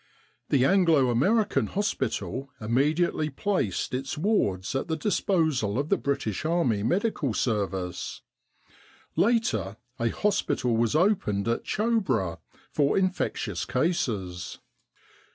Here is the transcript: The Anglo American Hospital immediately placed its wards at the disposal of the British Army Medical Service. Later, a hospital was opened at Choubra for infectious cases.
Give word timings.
The 0.49 0.65
Anglo 0.65 1.11
American 1.11 1.67
Hospital 1.67 2.49
immediately 2.59 3.29
placed 3.29 3.93
its 3.93 4.17
wards 4.17 4.73
at 4.73 4.87
the 4.87 4.97
disposal 4.97 5.77
of 5.77 5.89
the 5.89 5.97
British 5.99 6.43
Army 6.43 6.81
Medical 6.81 7.35
Service. 7.35 8.23
Later, 9.15 9.77
a 9.99 10.09
hospital 10.09 10.75
was 10.75 10.95
opened 10.95 11.47
at 11.47 11.65
Choubra 11.65 12.39
for 12.71 12.97
infectious 12.97 13.63
cases. 13.63 14.57